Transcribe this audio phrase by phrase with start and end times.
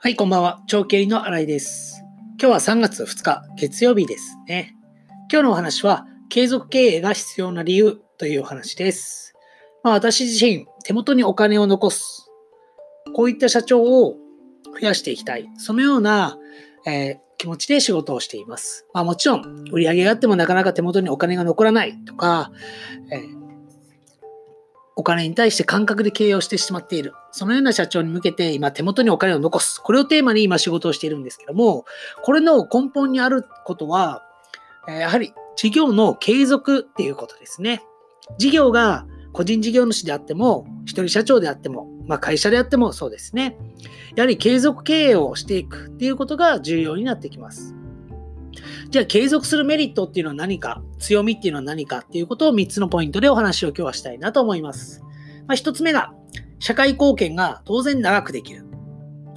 [0.00, 0.62] はい、こんばんは。
[0.68, 2.04] 長経理の新井です。
[2.40, 4.76] 今日は3月2日、月曜日ですね。
[5.28, 9.34] 今日のお話は、継続経営が必要な理由というお話です。
[9.82, 12.30] まあ、私自身、手元にお金を残す。
[13.12, 14.14] こういった社長を
[14.80, 15.48] 増やしていきたい。
[15.56, 16.38] そのような、
[16.86, 18.84] えー気持ちで仕事をしています。
[18.92, 22.50] まあ、もちろん、売り上げがあってもなかなか手元にお金が残らないとか、
[23.12, 23.47] えー
[24.98, 27.14] お金に対して感覚で経営をしてしまっている。
[27.30, 29.80] そのような社長に向けて今手元にお金を残す。
[29.80, 31.84] これをテーマに今仕事をしているんですけども、
[32.24, 34.24] これの根本にあることは、
[34.88, 37.84] やはり事業の継続っていうことですね。
[38.38, 43.56] 事業が個人事業主であっても、一人社長であっても、まあ会社であってもそうですね。
[44.16, 47.76] やはり継続経営をしていくっていうことが重要になってきます。
[48.90, 55.02] じゃあ継続するメリットっていうのは何か、強みっていうのは何かっていうことを3つのポイントでお話を今日はしたいなと思います。
[55.46, 56.12] まあ、1つ目が、
[56.58, 58.66] 社会貢献が当然長くできる。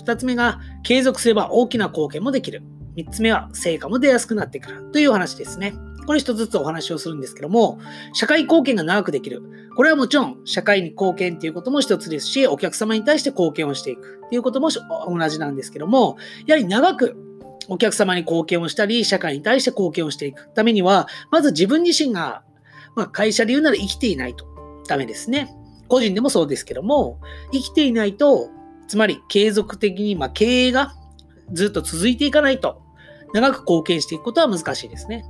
[0.05, 2.63] 2つ目が、継続すれば大きな貢献もできる。
[2.97, 5.73] 3つ目は、成果も出やすくなってくるという話ですね。
[6.05, 7.79] これ1つずつお話をするんですけども、
[8.13, 9.43] 社会貢献が長くできる。
[9.75, 17.15] これはもちろん、社会に貢献っていうことも1つですし、お客様に対して貢献をしていくっていうことも同じなんですけども、やはり長く
[17.67, 22.43] お客様に貢献をしたり、社会に対して貢献をしていくためには、まず自分自身が、
[22.95, 24.45] まあ、会社で言うなら生きていないと
[24.87, 25.55] ダメですね。
[25.87, 27.19] 個人でもそうですけども、
[27.51, 28.49] 生きていないと、
[28.87, 30.93] つまり継続的に、まあ、経営が
[31.51, 32.81] ずっと続いていかないと、
[33.33, 35.25] 長く貢献していくことは難しいですね。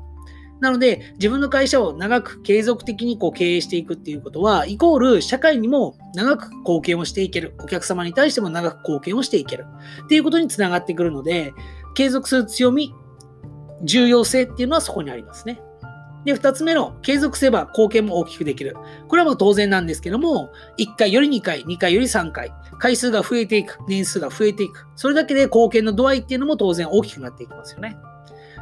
[0.61, 7.55] なので、自分の会社を長く継続的にこう経営していくっていうことは、イコール社会にも長く貢献をしていける。
[7.63, 9.65] お客様に対しても長く貢献をしていける。
[10.05, 11.51] っていうことにつながってくるので、
[11.93, 12.93] 継続する強み、
[13.83, 15.61] 重要性っていうのはそこにありますね。
[16.25, 18.75] で、二つ目の継続すれば貢献も大きくできる。
[19.07, 24.87] これはもう当然なんですけども、1回より2回、2回より3回、回数が増えていく、年数が増えていく。
[24.95, 27.97] それだけで貢献の度合いっていうのも当然大きくなっていきますよね。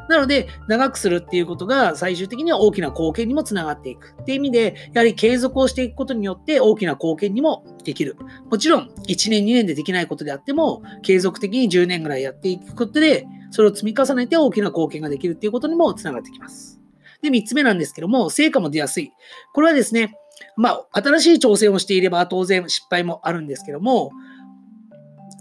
[0.10, 4.16] なので、長くするっていうことが最終的には大きな貢献にもつながっていく。
[4.20, 8.18] っていう意味で、やはり継続をしていくことによって大きな貢献にもできる。
[8.50, 16.82] もちろん、1年、2年でできないことであっても、継続的に10年ぐらいやっていくことで、それを積み重ねて大きな貢献ができるっていうことにもつながってきます。
[17.22, 19.12] で、3つ目なんですけども、成果も出やすい。
[19.54, 20.16] これはですね、
[20.56, 24.12] まあ、新しい挑戦をしていれば当然失敗もあるんですけども、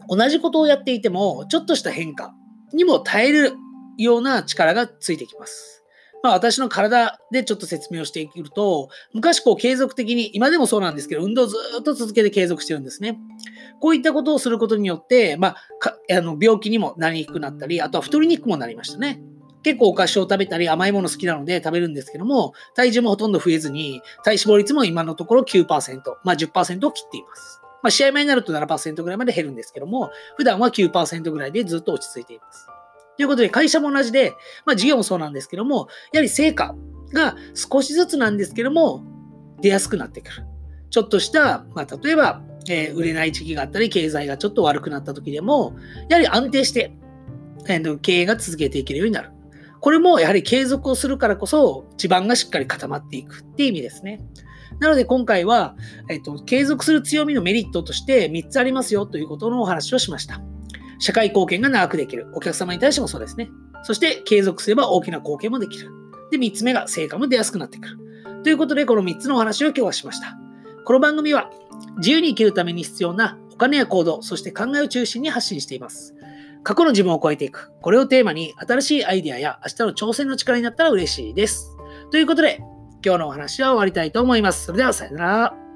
[0.09, 2.35] 同じことをやっていても、ちょっとした変化
[2.73, 3.53] にも耐える
[3.99, 5.85] ような力がついてきます。
[6.23, 13.19] まあ、私の体でちょっと説明をしていくと、昔こう継続的に、今でもそうなんですけど、運動をずっと続けて継続してるんですね。
[13.81, 15.57] こういったことをすることによって、まあ、
[16.11, 19.21] あの病気にもなりにくくなったり、あとは太りにくくもなりましたね。
[19.63, 25.67] 結構お菓子を食べたり甘いもの好きなので食べるんですけども、体重もほとんど増えずに、体脂肪率も今のところ9%、
[26.25, 27.61] まあ10%を切っています。
[27.83, 32.67] まあ試合前になると7%ぐらいまで減るんですけども、普段は9%ぐらいでずっと落ち着いています。
[33.19, 34.33] ということで、会社も同じで、
[34.65, 36.77] まあ事業もそうなんですけども、やはり成果
[37.12, 39.03] が少しずつなんですけども、
[39.61, 40.47] 出やすくなってくる。
[40.91, 45.77] ちょっとした、まあ例えば、えー売れない時期があったり、経済がちょっと悪くなった時でも、
[46.09, 46.93] やはり安定して、
[47.67, 49.31] えー経営が続けていけるようになる。
[49.81, 54.21] これもやはり継続をするからこそ地盤がしっかり固まっていくっていう意味ですね。
[54.81, 55.77] なので今回は、
[56.09, 60.41] えっと、継続する強みのメリットとして3つありますよということのお話をしました。
[60.99, 62.27] 社会貢献が長くできる。
[62.35, 63.51] お客様に対してもそうですね。
[63.85, 65.91] そして継続すれば大きな貢献もできる。
[66.31, 67.99] で、3つ目が成果も出やすくなってくる。
[68.43, 70.39] ということでこの3つのお話を今日はしました。
[70.85, 71.51] この番組は
[71.99, 76.15] 自由に生きるために必要なお金や行動、そして考えを中心に発信しています。
[76.63, 77.73] 過去の自分を超えていく。
[77.81, 81.77] これをテーマに新しいアイデアや明日の挑戦の力になったら嬉しいです。
[82.11, 82.59] ということで、
[83.05, 84.67] 今日のお話は終わりたいと思います。
[84.67, 85.68] それではさよなら。